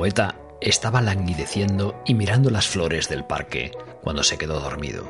[0.00, 5.04] Poeta estaba languideciendo y mirando las flores del parque cuando se quedó dormido,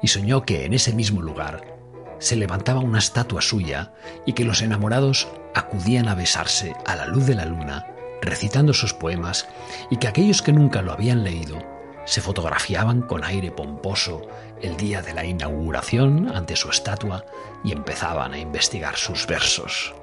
[0.00, 1.76] y soñó que en ese mismo lugar
[2.20, 3.92] se levantaba una estatua suya
[4.24, 7.86] y que los enamorados acudían a besarse a la luz de la luna,
[8.22, 9.46] recitando sus poemas,
[9.90, 11.58] y que aquellos que nunca lo habían leído
[12.06, 14.22] se fotografiaban con aire pomposo
[14.62, 17.26] el día de la inauguración ante su estatua
[17.62, 19.94] y empezaban a investigar sus versos.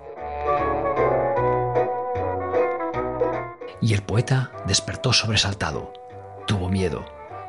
[3.81, 5.91] Y el poeta despertó sobresaltado,
[6.45, 7.03] tuvo miedo,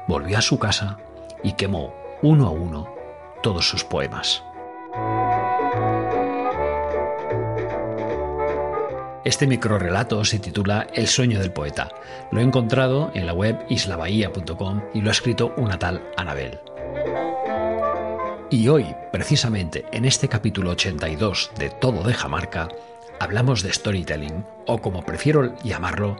[0.08, 0.96] volvió a su casa
[1.42, 2.94] y quemó uno a uno
[3.42, 4.42] todos sus poemas.
[9.24, 11.88] Este microrelato se titula El sueño del poeta.
[12.32, 16.58] Lo he encontrado en la web islabahía.com y lo ha escrito una tal Anabel.
[18.50, 22.68] Y hoy, precisamente en este capítulo 82 de Todo de Jamarca,
[23.22, 26.16] hablamos de storytelling, o como prefiero llamarlo,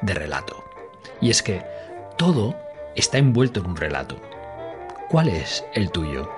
[0.00, 0.64] de relato.
[1.20, 1.62] Y es que
[2.16, 2.56] todo
[2.94, 4.16] está envuelto en un relato.
[5.10, 6.30] ¿Cuál es el tuyo?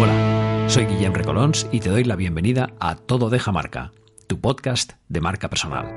[0.00, 3.92] Hola, soy Guillem Recolons y te doy la bienvenida a Todo Deja Marca,
[4.26, 5.94] tu podcast de marca personal.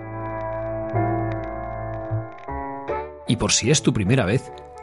[3.30, 4.52] Y por si es tu primera vez,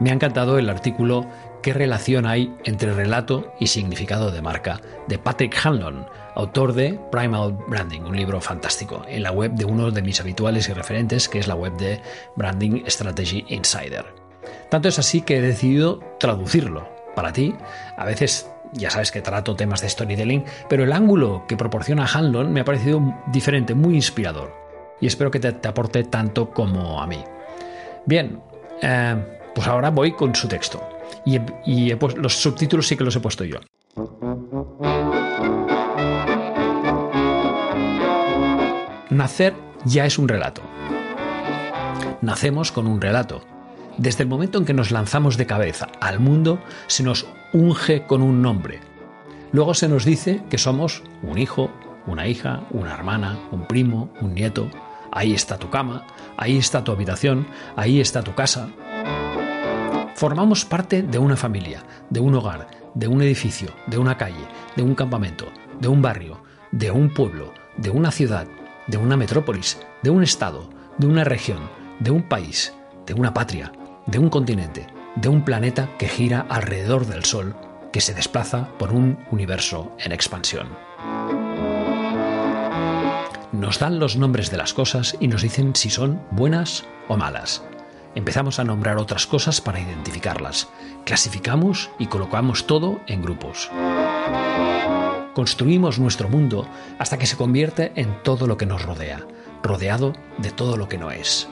[0.00, 1.26] Me ha encantado el artículo
[1.62, 4.80] ¿Qué relación hay entre relato y significado de marca?
[5.08, 9.90] de Patrick Hanlon, autor de Primal Branding, un libro fantástico, en la web de uno
[9.90, 12.00] de mis habituales y referentes, que es la web de
[12.36, 14.06] Branding Strategy Insider.
[14.70, 17.54] Tanto es así que he decidido traducirlo para ti.
[17.96, 22.52] A veces ya sabes que trato temas de storytelling, pero el ángulo que proporciona Hanlon
[22.52, 24.54] me ha parecido diferente, muy inspirador.
[25.00, 27.22] Y espero que te, aporte tanto como a mí.
[28.06, 28.40] Bien,
[28.80, 30.80] eh, pues ahora voy con su texto.
[31.24, 31.38] Y,
[32.16, 33.58] los subtítulos sí que los he puesto yo.
[39.10, 40.62] Nacer ya es un relato.
[42.22, 43.42] Nacemos con un relato.
[43.98, 48.22] Desde el momento en que nos lanzamos de cabeza al mundo, se nos unge con
[48.22, 48.80] un nombre.
[49.52, 51.70] Luego se nos dice que somos un hijo,
[52.06, 54.70] una hija, una hermana, un primo, un nieto.
[55.12, 56.06] Ahí está tu cama,
[56.36, 58.68] ahí está tu habitación, ahí está tu casa.
[60.20, 64.82] Formamos parte de una familia, de un hogar, de un edificio, de una calle, de
[64.82, 65.46] un campamento,
[65.80, 66.42] de un barrio,
[66.72, 68.46] de un pueblo, de una ciudad,
[68.86, 71.60] de una metrópolis, de un estado, de una región,
[72.00, 72.74] de un país,
[73.06, 73.72] de una patria,
[74.04, 77.56] de un continente, de un planeta que gira alrededor del Sol,
[77.90, 80.68] que se desplaza por un universo en expansión.
[83.52, 87.64] Nos dan los nombres de las cosas y nos dicen si son buenas o malas,
[88.14, 90.68] Empezamos a nombrar otras cosas para identificarlas.
[91.04, 93.70] Clasificamos y colocamos todo en grupos.
[95.34, 96.66] Construimos nuestro mundo
[96.98, 99.26] hasta que se convierte en todo lo que nos rodea,
[99.62, 101.48] rodeado de todo lo que no es.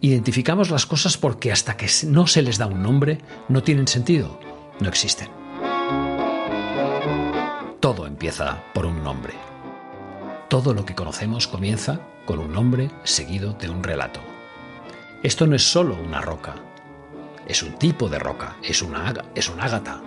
[0.00, 4.38] Identificamos las cosas porque hasta que no se les da un nombre, no tienen sentido,
[4.80, 5.28] no existen.
[7.80, 9.34] Todo empieza por un nombre.
[10.48, 14.20] Todo lo que conocemos comienza con un nombre seguido de un relato.
[15.22, 16.54] Esto no es solo una roca,
[17.46, 20.00] es un tipo de roca, es una, es ágata.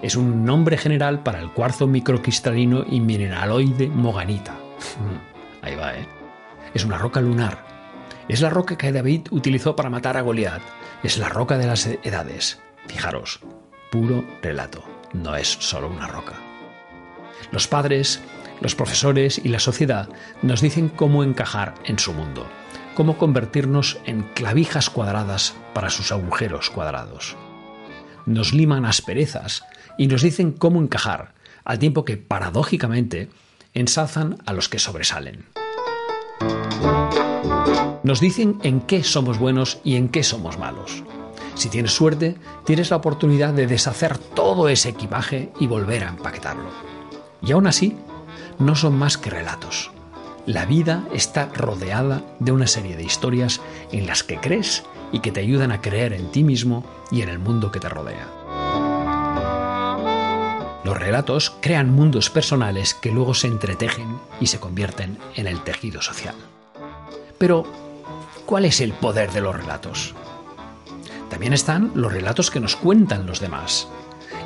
[0.00, 4.56] Es un nombre general para el cuarzo microcristalino y mineraloide moganita.
[5.60, 6.06] Ahí va, ¿eh?
[6.74, 7.64] Es una roca lunar.
[8.28, 10.62] Es la roca que David utilizó para matar a Goliat.
[11.02, 12.60] Es la roca de las edades.
[12.86, 13.40] Fijaros,
[13.90, 14.82] puro relato.
[15.12, 16.34] No es solo una roca.
[17.50, 18.20] Los padres
[18.60, 20.08] los profesores y la sociedad
[20.42, 22.46] nos dicen cómo encajar en su mundo,
[22.94, 27.36] cómo convertirnos en clavijas cuadradas para sus agujeros cuadrados.
[28.24, 29.64] nos liman asperezas
[29.98, 31.34] y nos dicen cómo encajar,
[31.64, 33.30] al tiempo que, paradójicamente,
[33.74, 35.44] ensalzan a los que sobresalen.
[38.02, 41.04] Nos dicen en qué somos buenos y en qué somos malos.
[41.54, 46.70] Si tienes suerte, tienes la oportunidad de deshacer todo ese equipaje y volver a empaquetarlo.
[47.42, 47.96] Y aún así,
[48.58, 49.90] no son más que relatos.
[50.46, 53.60] La vida está rodeada de una serie de historias
[53.92, 54.82] en las que crees
[55.12, 57.88] y que te ayudan a creer en ti mismo y en el mundo que te
[57.88, 58.26] rodea.
[60.84, 66.02] Los relatos crean mundos personales que luego se entretejen y se convierten en el tejido
[66.02, 66.34] social.
[67.38, 67.64] Pero,
[68.46, 70.14] ¿cuál es el poder de los relatos?
[71.30, 73.86] También están los relatos que nos cuentan los demás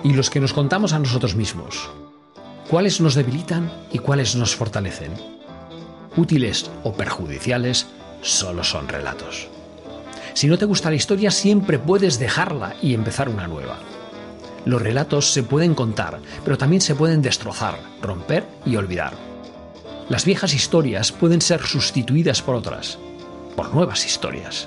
[0.04, 1.90] y los que nos contamos a nosotros mismos.
[2.68, 5.12] ¿Cuáles nos debilitan y cuáles nos fortalecen?
[6.16, 7.86] Útiles o perjudiciales
[8.22, 9.46] solo son relatos.
[10.34, 13.78] Si no te gusta la historia, siempre puedes dejarla y empezar una nueva.
[14.64, 19.12] Los relatos se pueden contar, pero también se pueden destrozar, romper y olvidar.
[20.08, 22.98] Las viejas historias pueden ser sustituidas por otras,
[23.54, 24.66] por nuevas historias.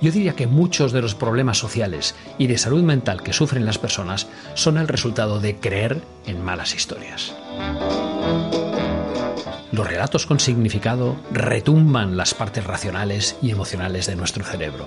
[0.00, 3.78] Yo diría que muchos de los problemas sociales y de salud mental que sufren las
[3.78, 7.34] personas son el resultado de creer en malas historias.
[9.72, 14.86] Los relatos con significado retumban las partes racionales y emocionales de nuestro cerebro.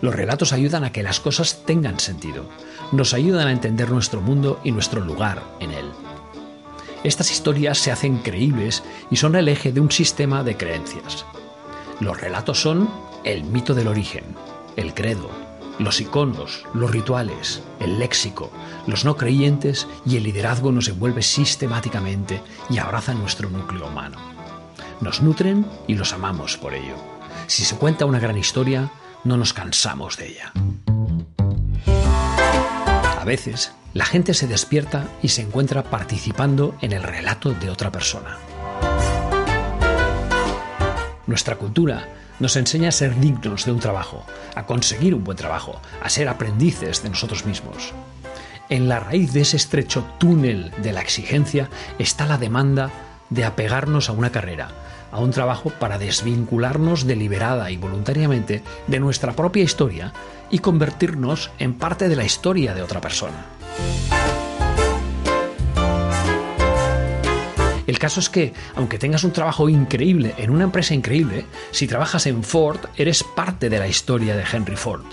[0.00, 2.44] Los relatos ayudan a que las cosas tengan sentido,
[2.92, 5.86] nos ayudan a entender nuestro mundo y nuestro lugar en él.
[7.04, 11.24] Estas historias se hacen creíbles y son el eje de un sistema de creencias.
[12.00, 12.88] Los relatos son
[13.24, 14.24] el mito del origen,
[14.76, 15.30] el credo,
[15.78, 18.50] los iconos, los rituales, el léxico,
[18.86, 24.18] los no creyentes y el liderazgo nos envuelve sistemáticamente y abraza nuestro núcleo humano.
[25.00, 26.96] Nos nutren y los amamos por ello.
[27.46, 28.90] Si se cuenta una gran historia,
[29.24, 30.52] no nos cansamos de ella.
[33.18, 37.90] A veces, la gente se despierta y se encuentra participando en el relato de otra
[37.90, 38.36] persona.
[41.26, 42.06] Nuestra cultura
[42.40, 46.28] nos enseña a ser dignos de un trabajo, a conseguir un buen trabajo, a ser
[46.28, 47.92] aprendices de nosotros mismos.
[48.68, 52.90] En la raíz de ese estrecho túnel de la exigencia está la demanda
[53.30, 54.68] de apegarnos a una carrera,
[55.12, 60.12] a un trabajo para desvincularnos deliberada y voluntariamente de nuestra propia historia
[60.50, 63.46] y convertirnos en parte de la historia de otra persona.
[68.04, 72.42] Caso es que, aunque tengas un trabajo increíble en una empresa increíble, si trabajas en
[72.42, 75.06] Ford, eres parte de la historia de Henry Ford.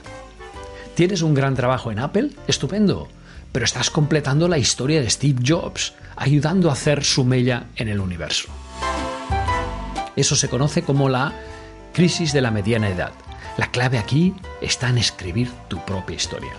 [0.94, 2.32] ¿Tienes un gran trabajo en Apple?
[2.48, 3.08] Estupendo.
[3.54, 8.02] Pero estás completando la historia de Steve Jobs, ayudando a hacer su mella en el
[8.02, 8.50] universo.
[10.18, 11.32] Eso se conoce como la
[11.94, 13.14] crisis de la mediana edad.
[13.56, 16.52] La clave aquí está en escribir tu propia historia.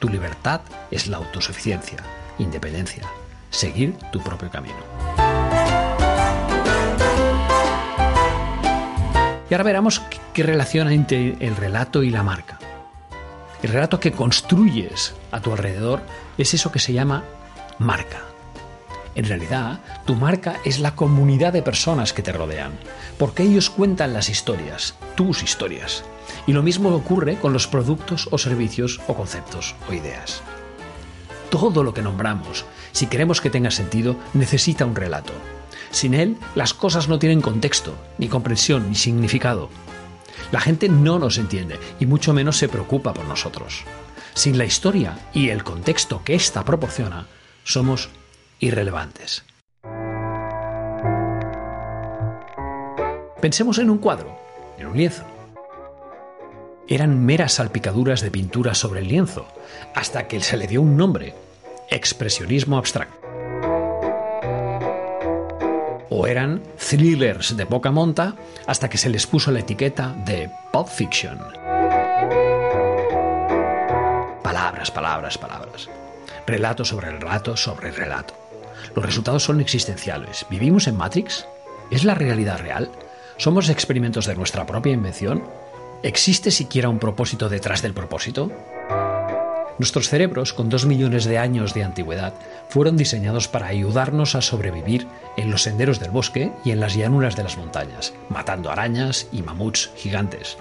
[0.00, 0.60] Tu libertad
[0.90, 1.96] es la autosuficiencia,
[2.38, 3.04] independencia,
[3.48, 5.11] seguir tu propio camino.
[9.52, 10.00] Y ahora veremos
[10.32, 12.58] qué relación hay entre el relato y la marca.
[13.62, 16.00] El relato que construyes a tu alrededor
[16.38, 17.22] es eso que se llama
[17.78, 18.22] marca.
[19.14, 22.72] En realidad, tu marca es la comunidad de personas que te rodean,
[23.18, 26.02] porque ellos cuentan las historias, tus historias.
[26.46, 30.40] Y lo mismo ocurre con los productos o servicios o conceptos o ideas.
[31.50, 35.34] Todo lo que nombramos, si queremos que tenga sentido, necesita un relato.
[35.92, 39.68] Sin él, las cosas no tienen contexto, ni comprensión, ni significado.
[40.50, 43.84] La gente no nos entiende y mucho menos se preocupa por nosotros.
[44.34, 47.26] Sin la historia y el contexto que ésta proporciona,
[47.62, 48.08] somos
[48.58, 49.44] irrelevantes.
[53.40, 54.34] Pensemos en un cuadro,
[54.78, 55.24] en un lienzo.
[56.88, 59.46] Eran meras salpicaduras de pintura sobre el lienzo,
[59.94, 61.34] hasta que se le dio un nombre,
[61.90, 63.21] expresionismo abstracto
[66.26, 68.34] eran thrillers de poca monta
[68.66, 71.38] hasta que se les puso la etiqueta de Pulp Fiction.
[74.42, 75.88] Palabras, palabras, palabras.
[76.46, 78.34] Relato sobre relato sobre relato.
[78.94, 80.46] Los resultados son existenciales.
[80.50, 81.46] ¿Vivimos en Matrix?
[81.90, 82.90] ¿Es la realidad real?
[83.36, 85.42] ¿Somos experimentos de nuestra propia invención?
[86.02, 88.50] ¿Existe siquiera un propósito detrás del propósito?
[89.78, 92.34] Nuestros cerebros, con dos millones de años de antigüedad,
[92.68, 97.36] fueron diseñados para ayudarnos a sobrevivir en los senderos del bosque y en las llanuras
[97.36, 100.58] de las montañas, matando arañas y mamuts gigantes.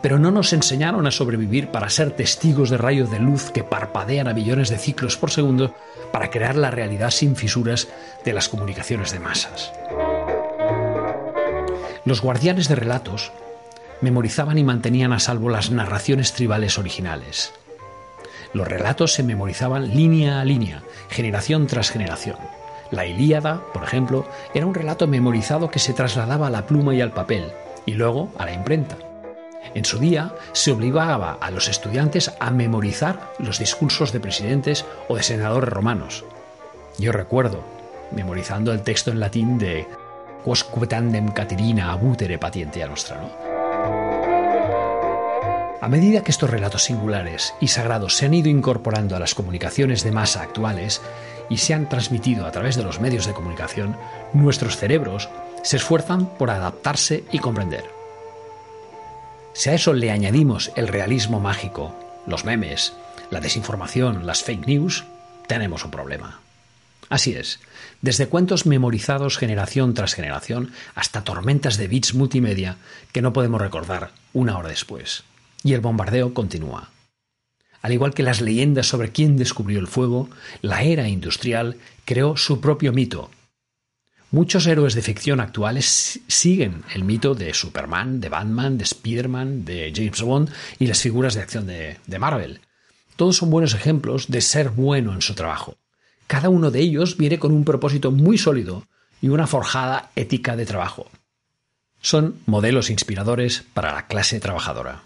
[0.00, 4.28] Pero no nos enseñaron a sobrevivir para ser testigos de rayos de luz que parpadean
[4.28, 5.74] a millones de ciclos por segundo
[6.12, 7.88] para crear la realidad sin fisuras
[8.24, 9.72] de las comunicaciones de masas.
[12.04, 13.32] Los guardianes de relatos
[14.00, 17.52] memorizaban y mantenían a salvo las narraciones tribales originales,
[18.52, 22.36] Los relatos se memorizaban línea a línea, generación tras generación.
[22.90, 27.00] La Ilíada, por ejemplo, era un relato memorizado que se trasladaba a la pluma y
[27.00, 27.50] al papel,
[27.86, 28.96] y luego a la imprenta.
[29.74, 35.16] En su día se obligaba a los estudiantes a memorizar los discursos de presidentes o
[35.16, 36.24] de senadores romanos.
[36.98, 37.64] Yo recuerdo,
[38.10, 39.86] memorizando el texto en latín de
[40.44, 43.51] Quosque tandem Caterina abutere patientia nostra, ¿no?
[45.82, 50.04] A medida que estos relatos singulares y sagrados se han ido incorporando a las comunicaciones
[50.04, 51.02] de masa actuales
[51.50, 53.96] y se han transmitido a través de los medios de comunicación,
[54.32, 55.28] nuestros cerebros
[55.64, 57.84] se esfuerzan por adaptarse y comprender.
[59.54, 61.92] Si a eso le añadimos el realismo mágico,
[62.28, 62.92] los memes,
[63.32, 65.02] la desinformación, las fake news,
[65.48, 66.38] tenemos un problema.
[67.08, 67.58] Así es,
[68.02, 72.76] desde cuentos memorizados generación tras generación hasta tormentas de bits multimedia
[73.10, 75.24] que no podemos recordar una hora después
[75.64, 76.90] y el bombardeo continúa.
[77.82, 82.60] Al igual que las leyendas sobre quién descubrió el fuego, la era industrial creó su
[82.60, 83.30] propio mito.
[84.30, 89.92] Muchos héroes de ficción actuales siguen el mito de Superman, de Batman, de Spider-Man, de
[89.94, 92.60] James Bond y las figuras de acción de, de Marvel.
[93.16, 95.76] Todos son buenos ejemplos de ser bueno en su trabajo.
[96.28, 98.86] Cada uno de ellos viene con un propósito muy sólido
[99.20, 101.10] y una forjada ética de trabajo.
[102.00, 105.02] Son modelos inspiradores para la clase trabajadora.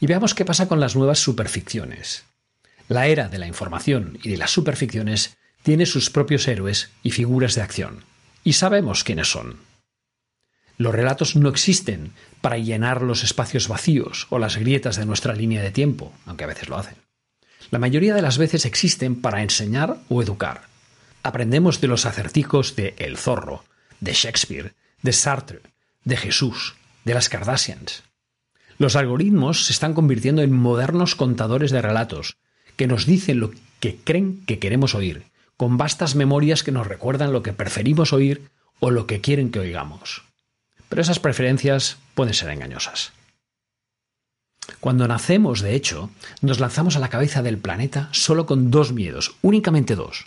[0.00, 2.24] Y veamos qué pasa con las nuevas superficciones.
[2.88, 7.54] La era de la información y de las superficciones tiene sus propios héroes y figuras
[7.54, 8.04] de acción,
[8.44, 9.56] y sabemos quiénes son.
[10.76, 15.62] Los relatos no existen para llenar los espacios vacíos o las grietas de nuestra línea
[15.62, 16.96] de tiempo, aunque a veces lo hacen.
[17.70, 20.68] La mayoría de las veces existen para enseñar o educar.
[21.22, 23.64] Aprendemos de los acerticos de El Zorro,
[24.00, 25.60] de Shakespeare, de Sartre,
[26.04, 26.74] de Jesús,
[27.04, 28.02] de las Kardashians.
[28.78, 32.36] Los algoritmos se están convirtiendo en modernos contadores de relatos,
[32.76, 35.24] que nos dicen lo que creen que queremos oír,
[35.56, 38.50] con vastas memorias que nos recuerdan lo que preferimos oír
[38.80, 40.22] o lo que quieren que oigamos.
[40.88, 43.12] Pero esas preferencias pueden ser engañosas.
[44.80, 49.36] Cuando nacemos, de hecho, nos lanzamos a la cabeza del planeta solo con dos miedos,
[49.42, 50.26] únicamente dos.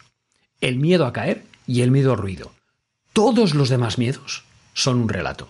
[0.62, 2.54] El miedo a caer y el miedo al ruido.
[3.14, 5.50] Todos los demás miedos son un relato.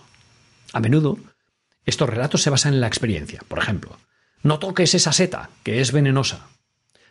[0.72, 1.18] A menudo
[1.88, 3.40] estos relatos se basan en la experiencia.
[3.48, 3.96] Por ejemplo,
[4.42, 6.48] no toques esa seta, que es venenosa.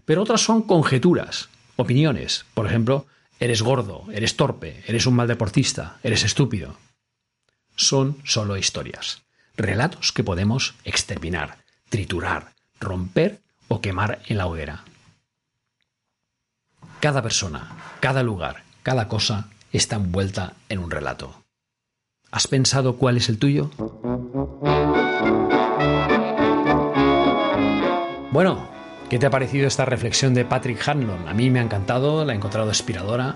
[0.05, 2.45] Pero otras son conjeturas, opiniones.
[2.53, 3.07] Por ejemplo,
[3.39, 6.77] eres gordo, eres torpe, eres un mal deportista, eres estúpido.
[7.75, 9.23] Son solo historias,
[9.55, 11.57] relatos que podemos exterminar,
[11.89, 14.83] triturar, romper o quemar en la hoguera.
[16.99, 21.43] Cada persona, cada lugar, cada cosa está envuelta en un relato.
[22.29, 23.71] ¿Has pensado cuál es el tuyo?
[28.37, 28.67] Bueno,
[29.09, 31.27] ¿qué te ha parecido esta reflexión de Patrick Hanlon?
[31.27, 33.33] A mí me ha encantado, la he encontrado inspiradora.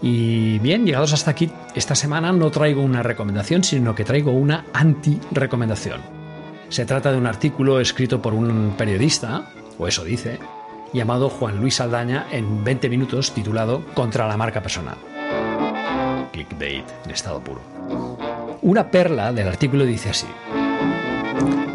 [0.00, 4.66] Y bien, llegados hasta aquí, esta semana no traigo una recomendación, sino que traigo una
[4.74, 6.02] anti-recomendación.
[6.68, 10.38] Se trata de un artículo escrito por un periodista, o eso dice,
[10.92, 14.98] llamado Juan Luis Aldaña en 20 minutos titulado Contra la marca personal.
[16.30, 17.60] Clickbait en estado puro.
[18.62, 20.28] Una perla del artículo dice así.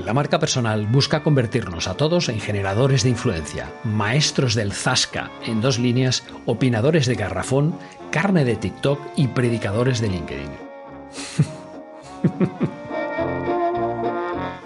[0.08, 5.60] La marca personal busca convertirnos a todos en generadores de influencia, maestros del zasca en
[5.60, 7.76] dos líneas, opinadores de garrafón,
[8.10, 10.50] carne de TikTok y predicadores de LinkedIn.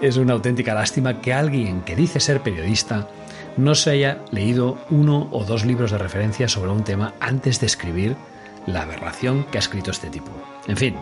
[0.00, 3.08] es una auténtica lástima que alguien que dice ser periodista
[3.56, 7.66] no se haya leído uno o dos libros de referencia sobre un tema antes de
[7.66, 8.14] escribir
[8.66, 10.30] la aberración que ha escrito este tipo.
[10.68, 10.94] En fin,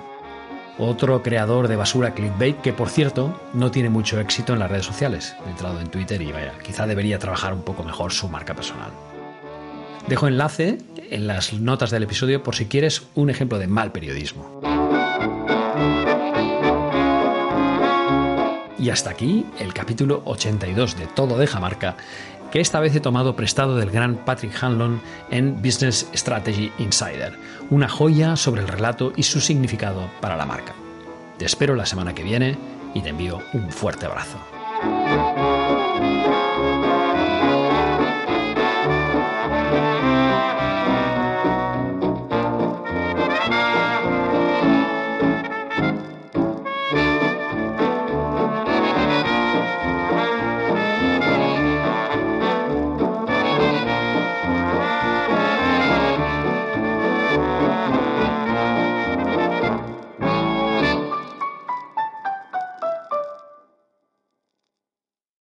[0.78, 4.86] otro creador de basura clickbait que, por cierto, no tiene mucho éxito en las redes
[4.86, 5.36] sociales.
[5.46, 8.90] He entrado en Twitter y vaya, quizá debería trabajar un poco mejor su marca personal.
[10.06, 10.78] Dejo enlace
[11.10, 14.60] en las notas del episodio por si quieres un ejemplo de mal periodismo.
[18.78, 21.96] Y hasta aquí el capítulo 82 de Todo deja marca,
[22.50, 27.38] que esta vez he tomado prestado del gran Patrick Hanlon en Business Strategy Insider,
[27.70, 30.74] una joya sobre el relato y su significado para la marca.
[31.38, 32.58] Te espero la semana que viene
[32.94, 34.59] y te envío un fuerte abrazo.